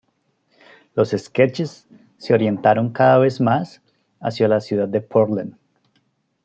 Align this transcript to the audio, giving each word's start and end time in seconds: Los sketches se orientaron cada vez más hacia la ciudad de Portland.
Los 0.95 1.11
sketches 1.11 1.85
se 2.17 2.33
orientaron 2.33 2.91
cada 2.91 3.19
vez 3.19 3.39
más 3.39 3.83
hacia 4.19 4.47
la 4.47 4.59
ciudad 4.59 4.87
de 4.87 5.01
Portland. 5.01 5.55